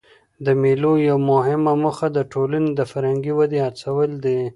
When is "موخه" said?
1.83-2.07